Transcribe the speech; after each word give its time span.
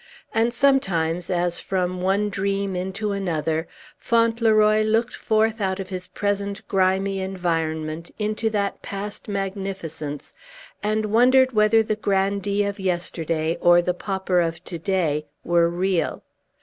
And 0.33 0.51
sometimes, 0.51 1.29
as 1.29 1.59
from 1.59 2.01
one 2.01 2.31
dream 2.31 2.75
into 2.75 3.11
another, 3.11 3.67
Fauntleroy 3.97 4.81
looked 4.81 5.13
forth 5.13 5.61
out 5.61 5.79
of 5.79 5.89
his 5.89 6.07
present 6.07 6.67
grimy 6.67 7.19
environment 7.19 8.09
into 8.17 8.49
that 8.49 8.81
past 8.81 9.27
magnificence, 9.27 10.33
and 10.81 11.05
wondered 11.05 11.51
whether 11.51 11.83
the 11.83 11.95
grandee 11.95 12.63
of 12.63 12.79
yesterday 12.79 13.59
or 13.61 13.79
the 13.79 13.93
pauper 13.93 14.41
of 14.41 14.63
to 14.63 14.79
day 14.79 15.27
were 15.43 15.69
real. 15.69 16.23